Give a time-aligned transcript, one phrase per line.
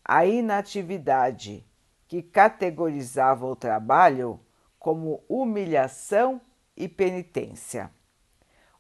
[0.05, 1.67] a inatividade
[2.07, 4.41] que categorizava o trabalho
[4.79, 6.41] como humilhação
[6.77, 7.91] e penitência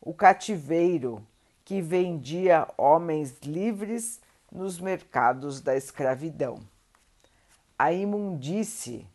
[0.01, 1.25] o cativeiro
[1.65, 4.20] que vendia homens livres
[4.51, 6.59] nos mercados da escravidão,
[7.79, 9.06] a imundície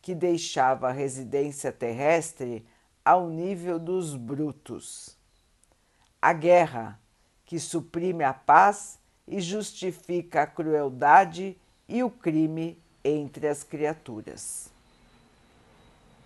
[0.00, 2.66] que deixava a residência terrestre
[3.04, 5.16] ao nível dos brutos,
[6.22, 6.98] a guerra
[7.44, 11.56] que suprime a paz e justifica a crueldade
[11.88, 14.70] e o crime entre as criaturas.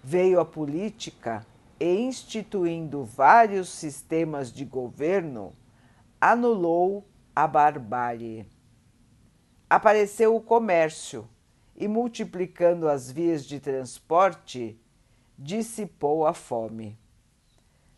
[0.03, 1.45] Veio a política
[1.84, 5.55] e instituindo vários sistemas de governo,
[6.19, 7.06] anulou
[7.37, 8.49] a barbárie.
[9.69, 11.28] Apareceu o comércio
[11.77, 14.81] e, multiplicando as vias de transporte,
[15.39, 16.99] dissipou a fome.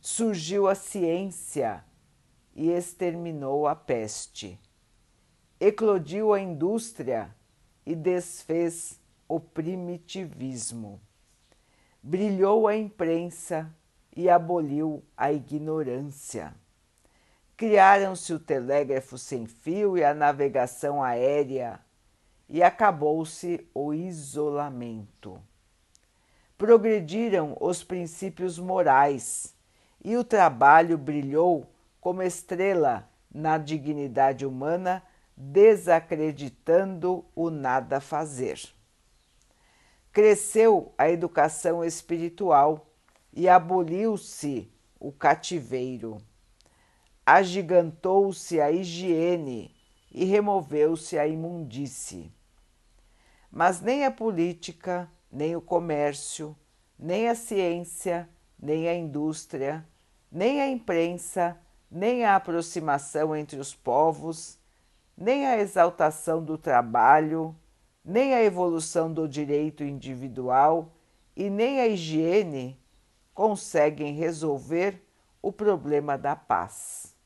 [0.01, 1.85] Surgiu a ciência
[2.57, 4.59] e exterminou a peste.
[5.61, 7.33] Eclodiu a indústria
[7.87, 11.01] e desfez o primitivismo
[12.07, 13.69] brilhou a imprensa
[14.15, 16.55] e aboliu a ignorância.
[17.57, 21.81] Criaram-se o telégrafo sem fio e a navegação aérea,
[22.49, 25.43] e acabou-se o isolamento.
[26.57, 29.53] Progrediram os princípios morais,
[30.05, 31.67] e o trabalho brilhou
[32.01, 35.03] como estrela na dignidade humana,
[35.37, 38.76] desacreditando o nada fazer
[40.17, 42.87] cresceu a educação espiritual
[43.35, 46.17] e aboliu-se o cativeiro.
[47.27, 49.77] Agigantou-se a higiene
[50.11, 52.33] e removeu-se a imundície.
[53.51, 56.57] Mas nem a política, nem o comércio,
[56.99, 58.27] nem a ciência,
[58.59, 59.87] nem a indústria,
[60.33, 61.61] nem a imprensa,
[61.91, 64.59] nem a aproximação entre os povos,
[65.15, 67.55] nem a exaltação do trabalho,
[68.07, 70.93] nem a evolução do direito individual
[71.35, 72.81] e nem a higiene
[73.35, 75.05] conseguem resolver
[75.43, 77.17] o problema da paz.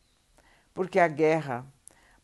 [0.72, 1.66] Porque a guerra,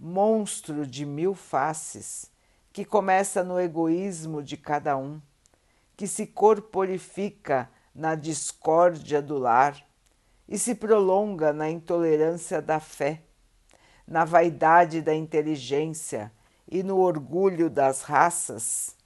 [0.00, 2.32] monstro de mil faces,
[2.72, 5.20] que começa no egoísmo de cada um,
[5.94, 9.86] que se corporifica na discórdia do lar
[10.48, 13.20] e se prolonga na intolerância da fé,
[14.06, 16.32] na vaidade da inteligência
[16.68, 18.96] e no orgulho das raças,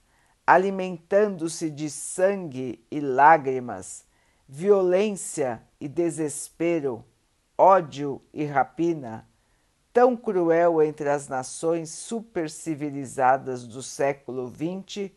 [0.45, 4.05] alimentando-se de sangue e lágrimas,
[4.47, 7.05] violência e desespero,
[7.57, 9.27] ódio e rapina,
[9.93, 15.11] tão cruel entre as nações supercivilizadas do século XX,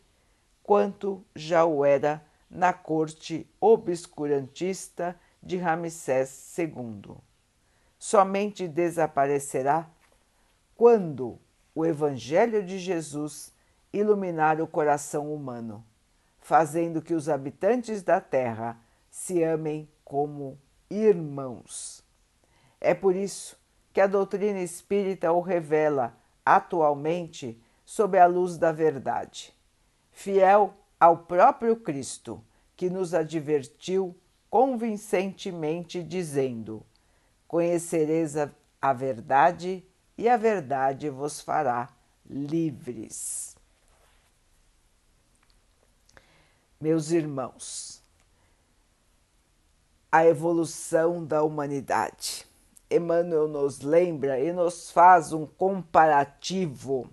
[0.61, 7.15] quanto já o era na corte obscurantista de Ramsés II.
[7.97, 9.89] Somente desaparecerá
[10.75, 11.39] quando
[11.75, 13.53] o Evangelho de Jesus
[13.91, 15.85] iluminar o coração humano,
[16.39, 18.79] fazendo que os habitantes da terra
[19.09, 20.57] se amem como
[20.89, 22.03] irmãos.
[22.79, 23.59] É por isso
[23.91, 29.53] que a doutrina espírita o revela atualmente sob a luz da verdade,
[30.11, 32.43] fiel ao próprio Cristo,
[32.75, 34.15] que nos advertiu
[34.49, 36.85] convincentemente, dizendo:
[37.47, 38.49] Conhecereis a,
[38.81, 39.85] a verdade
[40.17, 41.89] e a verdade vos fará
[42.29, 43.55] livres.
[46.79, 48.01] Meus irmãos,
[50.11, 52.45] a evolução da humanidade.
[52.89, 57.09] Emmanuel nos lembra e nos faz um comparativo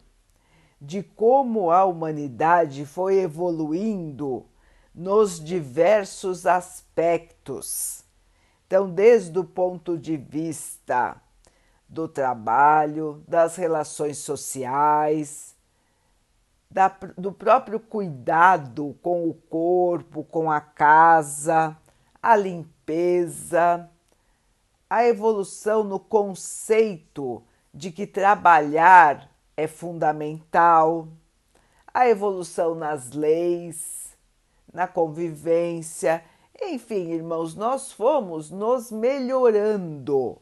[0.80, 4.44] de como a humanidade foi evoluindo
[4.94, 8.04] nos diversos aspectos.
[8.66, 11.20] Então, desde o ponto de vista
[11.92, 15.54] do trabalho, das relações sociais,
[16.70, 21.76] da, do próprio cuidado com o corpo, com a casa,
[22.22, 23.90] a limpeza,
[24.88, 27.42] a evolução no conceito
[27.74, 31.08] de que trabalhar é fundamental,
[31.92, 34.16] a evolução nas leis,
[34.72, 36.24] na convivência,
[36.58, 40.40] enfim, irmãos, nós fomos nos melhorando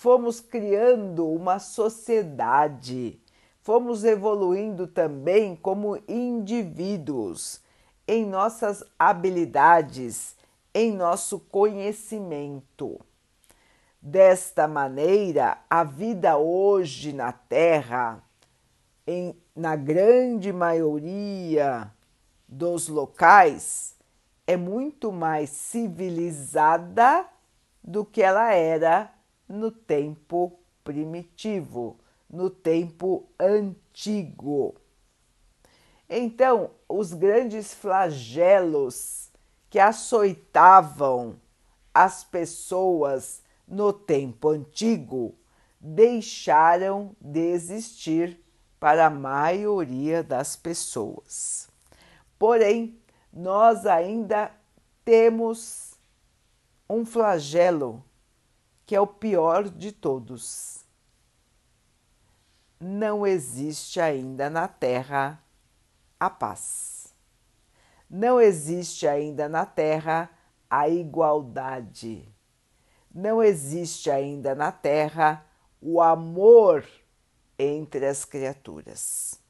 [0.00, 3.20] fomos criando uma sociedade,
[3.60, 7.60] fomos evoluindo também como indivíduos
[8.08, 10.36] em nossas habilidades,
[10.72, 12.98] em nosso conhecimento.
[14.00, 18.24] Desta maneira, a vida hoje na Terra,
[19.06, 21.92] em, na grande maioria
[22.48, 23.94] dos locais,
[24.46, 27.26] é muito mais civilizada
[27.84, 29.19] do que ela era
[29.50, 31.98] no tempo primitivo,
[32.30, 34.76] no tempo antigo.
[36.08, 39.32] Então, os grandes flagelos
[39.68, 41.40] que açoitavam
[41.92, 45.34] as pessoas no tempo antigo
[45.80, 48.40] deixaram de existir
[48.78, 51.68] para a maioria das pessoas.
[52.38, 53.00] Porém,
[53.32, 54.52] nós ainda
[55.04, 55.94] temos
[56.88, 58.04] um flagelo
[58.90, 60.84] que é o pior de todos.
[62.80, 65.40] Não existe ainda na Terra
[66.18, 67.14] a paz.
[68.10, 70.28] Não existe ainda na Terra
[70.68, 72.28] a igualdade.
[73.14, 75.46] Não existe ainda na Terra
[75.80, 76.84] o amor
[77.56, 79.40] entre as criaturas.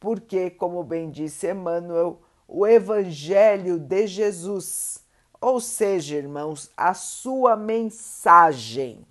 [0.00, 5.03] Porque, como bem disse Emmanuel, o Evangelho de Jesus
[5.44, 9.06] ou seja, irmãos, a sua mensagem,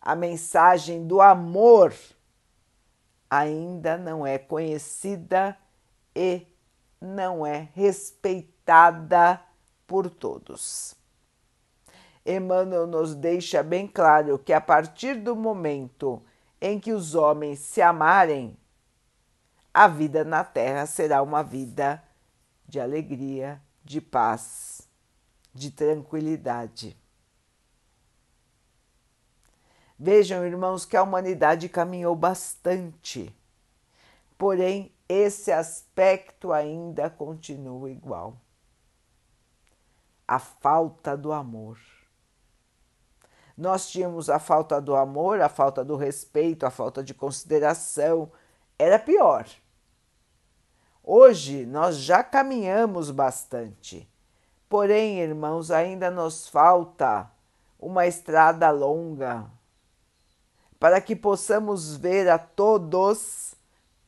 [0.00, 1.92] a mensagem do amor,
[3.28, 5.58] ainda não é conhecida
[6.14, 6.46] e
[7.00, 9.42] não é respeitada
[9.88, 10.94] por todos.
[12.24, 16.22] Emmanuel nos deixa bem claro que a partir do momento
[16.60, 18.56] em que os homens se amarem,
[19.74, 22.00] a vida na Terra será uma vida
[22.68, 24.87] de alegria, de paz
[25.58, 26.96] de tranquilidade.
[29.98, 33.34] Vejam, irmãos, que a humanidade caminhou bastante,
[34.38, 38.40] porém esse aspecto ainda continua igual.
[40.26, 41.78] A falta do amor.
[43.56, 48.30] Nós tínhamos a falta do amor, a falta do respeito, a falta de consideração,
[48.78, 49.48] era pior.
[51.02, 54.08] Hoje nós já caminhamos bastante
[54.68, 57.30] Porém, irmãos, ainda nos falta
[57.78, 59.50] uma estrada longa
[60.78, 63.54] para que possamos ver a todos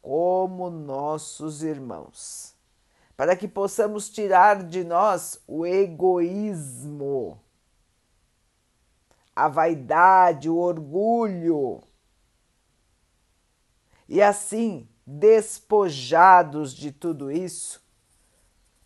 [0.00, 2.54] como nossos irmãos,
[3.16, 7.40] para que possamos tirar de nós o egoísmo,
[9.34, 11.82] a vaidade, o orgulho,
[14.08, 17.79] e assim, despojados de tudo isso,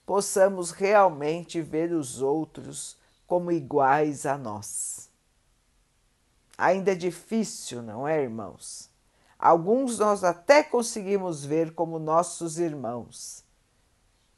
[0.06, 2.96] possamos realmente ver os outros
[3.26, 5.11] como iguais a nós.
[6.56, 8.90] Ainda é difícil, não é, irmãos?
[9.38, 13.44] Alguns nós até conseguimos ver como nossos irmãos,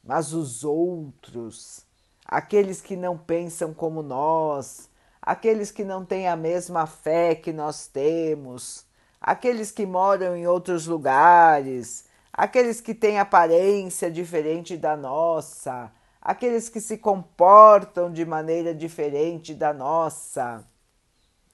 [0.03, 1.85] mas os outros,
[2.25, 4.89] aqueles que não pensam como nós,
[5.21, 8.85] aqueles que não têm a mesma fé que nós temos,
[9.21, 12.06] aqueles que moram em outros lugares,
[12.37, 15.91] aqueles que têm aparência diferente da nossa,
[16.21, 20.63] aqueles que se comportam de maneira diferente da nossa,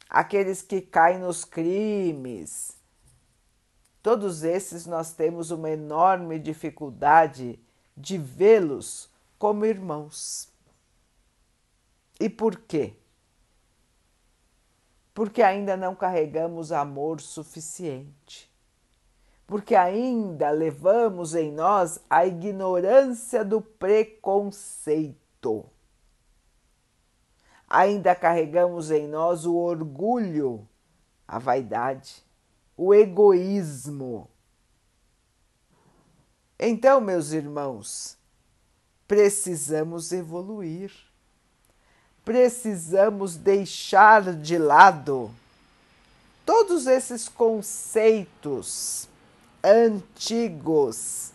[0.09, 2.77] aqueles que caem nos crimes.
[4.01, 7.57] Todos esses nós temos uma enorme dificuldade
[7.95, 9.09] de vê-los
[9.39, 10.51] como irmãos.
[12.19, 12.97] E por quê?
[15.13, 18.51] porque ainda não carregamos amor suficiente,
[19.45, 25.15] porque ainda levamos em nós a ignorância do preconceito.
[27.67, 30.67] Ainda carregamos em nós o orgulho,
[31.27, 32.23] a vaidade,
[32.77, 34.29] o egoísmo.
[36.59, 38.17] Então, meus irmãos,
[39.07, 40.91] precisamos evoluir
[42.23, 45.29] precisamos deixar de lado
[46.45, 49.07] todos esses conceitos
[49.63, 51.31] antigos,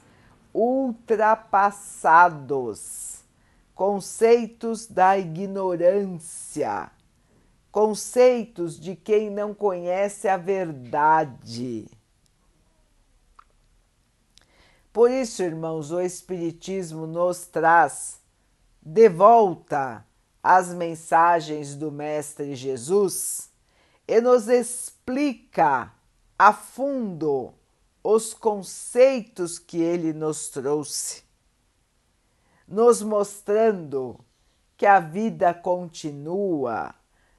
[0.53, 3.25] ultrapassados,
[3.75, 6.91] conceitos da ignorância,
[7.73, 11.87] conceitos de quem não conhece a verdade.
[14.93, 18.21] Por isso, irmãos, o Espiritismo nos traz
[18.83, 20.05] de volta
[20.43, 23.51] as mensagens do Mestre Jesus
[24.07, 25.91] e nos explica
[26.39, 27.55] a fundo
[28.03, 31.23] os conceitos que ele nos trouxe,
[32.67, 34.19] nos mostrando
[34.77, 36.95] que a vida continua,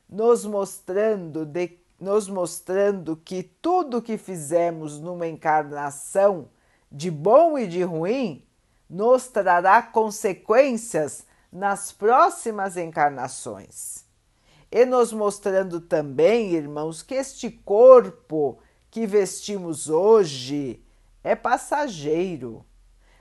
[0.09, 6.49] nos mostrando de, nos mostrando que tudo que fizemos numa encarnação,
[6.91, 8.45] de bom e de ruim,
[8.89, 14.05] nos trará consequências nas próximas encarnações.
[14.71, 20.83] E nos mostrando também, irmãos, que este corpo que vestimos hoje
[21.23, 22.65] é passageiro.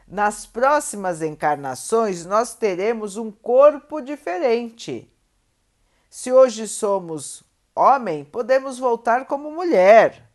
[0.06, 5.12] Nas próximas encarnações, nós teremos um corpo diferente.
[6.08, 7.42] Se hoje somos
[7.74, 10.26] homem, podemos voltar como mulher.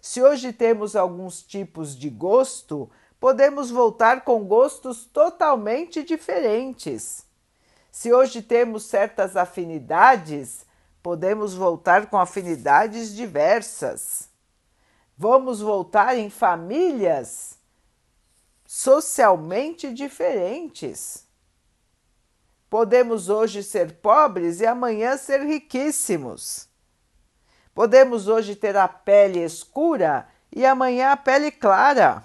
[0.00, 7.26] Se hoje temos alguns tipos de gosto, podemos voltar com gostos totalmente diferentes.
[7.90, 10.66] Se hoje temos certas afinidades,
[11.02, 14.28] podemos voltar com afinidades diversas.
[15.20, 17.58] Vamos voltar em famílias
[18.64, 21.26] socialmente diferentes.
[22.70, 26.68] Podemos hoje ser pobres e amanhã ser riquíssimos.
[27.74, 32.24] Podemos hoje ter a pele escura e amanhã a pele clara.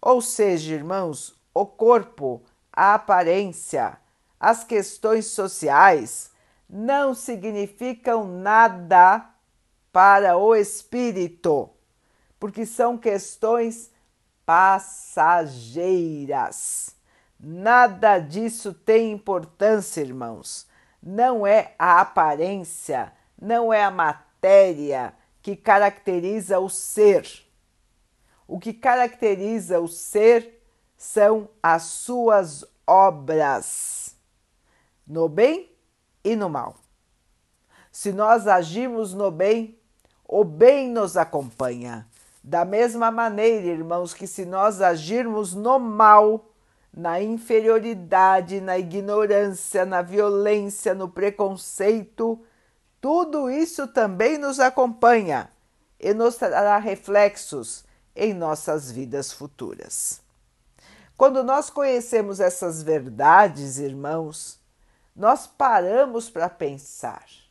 [0.00, 2.42] Ou seja, irmãos, o corpo,
[2.72, 3.98] a aparência,
[4.40, 6.30] as questões sociais
[6.66, 9.33] não significam nada
[9.94, 11.70] para o espírito,
[12.38, 13.90] porque são questões
[14.44, 15.74] passageiras.
[17.40, 20.66] Nada disso tem importância, irmãos.
[21.02, 23.10] Não é a aparência,
[23.40, 27.44] não é a matéria que caracteriza o ser
[28.46, 30.62] o que caracteriza o ser
[30.96, 34.16] são as suas obras,
[35.06, 35.70] no bem
[36.22, 36.76] e no mal.
[37.90, 39.78] Se nós agimos no bem,
[40.36, 42.08] o bem nos acompanha.
[42.42, 46.46] Da mesma maneira, irmãos, que se nós agirmos no mal,
[46.92, 52.44] na inferioridade, na ignorância, na violência, no preconceito,
[53.00, 55.48] tudo isso também nos acompanha
[56.00, 57.84] e nos trará reflexos
[58.16, 60.20] em nossas vidas futuras.
[61.16, 64.58] Quando nós conhecemos essas verdades, irmãos,
[65.14, 67.43] nós paramos para pensar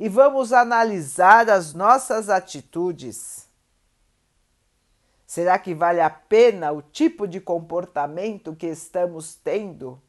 [0.00, 3.46] e vamos analisar as nossas atitudes.
[5.26, 10.00] Será que vale a pena o tipo de comportamento que estamos tendo?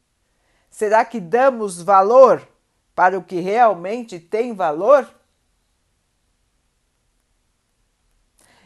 [0.70, 2.48] Será que damos valor
[2.96, 5.14] para o que realmente tem valor?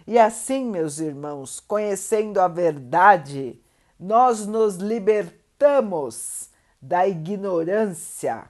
[0.05, 3.59] E assim, meus irmãos, conhecendo a verdade,
[3.99, 8.47] nós nos libertamos da ignorância,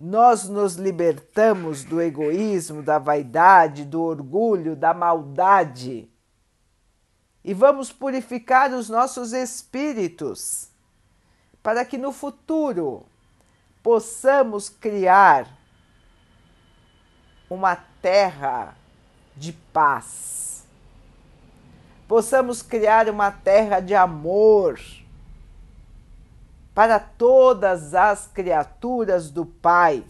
[0.00, 6.10] nós nos libertamos do egoísmo, da vaidade, do orgulho, da maldade.
[7.44, 10.70] E vamos purificar os nossos espíritos
[11.62, 13.04] para que no futuro
[13.82, 15.46] possamos criar
[17.50, 18.74] uma terra
[19.36, 20.40] de paz
[22.10, 24.80] possamos criar uma terra de amor
[26.74, 30.04] para todas as criaturas do Pai.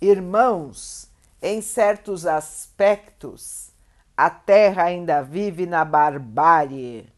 [0.00, 3.72] Irmãos, em certos aspectos,
[4.16, 7.12] a terra ainda vive na barbárie.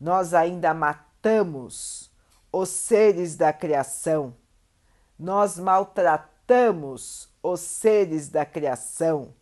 [0.00, 2.10] Nós ainda matamos
[2.52, 4.34] os seres da criação.
[5.18, 9.34] Nós maltratamos os seres da criação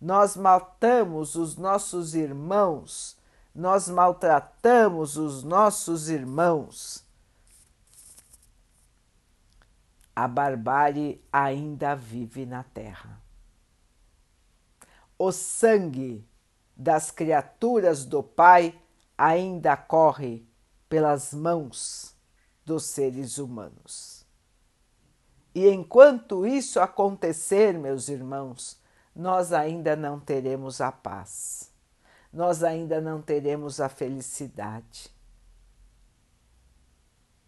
[0.00, 3.16] nós matamos os nossos irmãos,
[3.58, 7.06] nós maltratamos os nossos irmãos.
[10.18, 13.22] a barbárie ainda vive na terra.
[15.16, 16.26] O sangue
[16.76, 18.76] das criaturas do Pai
[19.16, 20.44] ainda corre
[20.88, 22.16] pelas mãos
[22.64, 24.26] dos seres humanos.
[25.54, 28.76] E enquanto isso acontecer, meus irmãos,
[29.14, 31.67] nós ainda não teremos a paz,
[32.38, 35.10] nós ainda não teremos a felicidade.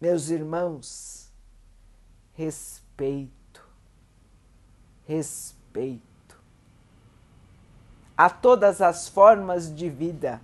[0.01, 1.31] Meus irmãos,
[2.33, 3.65] respeito,
[5.07, 6.37] respeito
[8.17, 10.41] a todas as formas de vida,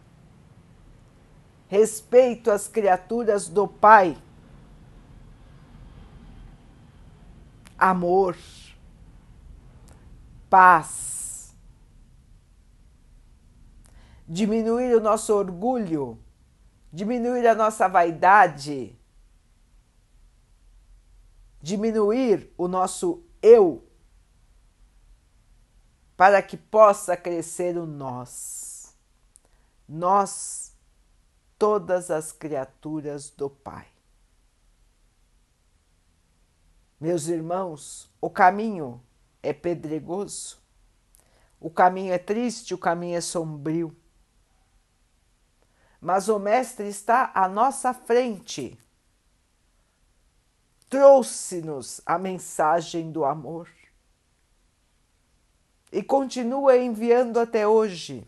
[1.68, 4.18] respeito às criaturas do Pai,
[7.78, 8.38] amor,
[10.50, 11.17] paz,
[14.28, 16.20] diminuir o nosso orgulho,
[16.92, 18.98] diminuir a nossa vaidade
[21.68, 23.86] diminuir o nosso eu
[26.16, 28.96] para que possa crescer o nós.
[29.88, 30.74] Nós,
[31.58, 33.86] todas as criaturas do Pai.
[37.00, 39.02] Meus irmãos, o caminho
[39.44, 40.58] é pedregoso,
[41.60, 43.96] o caminho é triste, o caminho é sombrio.
[46.08, 48.80] Mas o Mestre está à nossa frente.
[50.90, 53.70] Trouxe-nos a mensagem do amor.
[55.92, 58.26] E continua enviando até hoje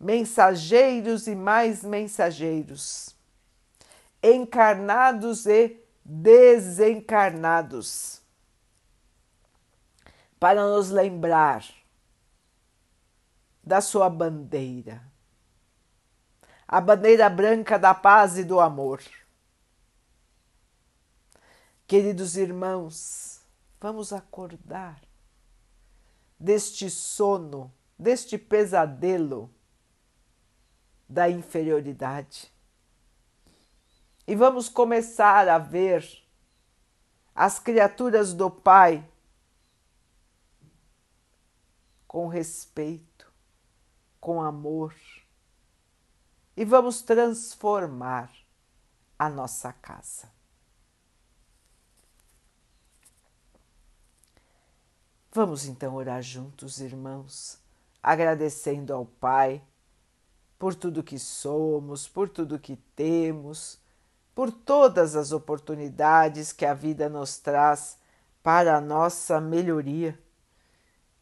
[0.00, 3.14] mensageiros e mais mensageiros,
[4.22, 8.22] encarnados e desencarnados,
[10.40, 11.62] para nos lembrar
[13.62, 15.12] da sua bandeira,
[16.72, 19.02] a bandeira branca da paz e do amor
[21.92, 23.42] Queridos irmãos,
[23.78, 24.98] vamos acordar
[26.40, 29.54] deste sono, deste pesadelo
[31.06, 32.50] da inferioridade.
[34.26, 36.02] E vamos começar a ver
[37.34, 39.06] as criaturas do Pai
[42.08, 43.30] com respeito,
[44.18, 44.94] com amor.
[46.56, 48.30] E vamos transformar
[49.18, 50.30] a nossa casa.
[55.34, 57.58] Vamos então orar juntos, irmãos,
[58.02, 59.62] agradecendo ao Pai
[60.58, 63.80] por tudo que somos, por tudo que temos,
[64.34, 67.98] por todas as oportunidades que a vida nos traz
[68.42, 70.18] para a nossa melhoria,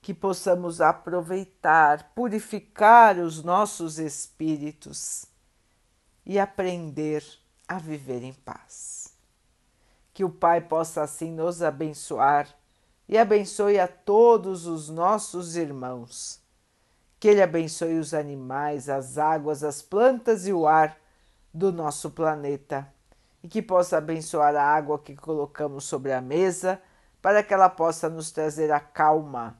[0.00, 5.26] que possamos aproveitar, purificar os nossos espíritos
[6.24, 7.24] e aprender
[7.68, 9.14] a viver em paz.
[10.12, 12.48] Que o Pai possa assim nos abençoar
[13.08, 16.40] e abençoe a todos os nossos irmãos.
[17.18, 20.96] Que Ele abençoe os animais, as águas, as plantas e o ar
[21.52, 22.90] do nosso planeta
[23.42, 26.80] e que possa abençoar a água que colocamos sobre a mesa
[27.20, 29.59] para que ela possa nos trazer a calma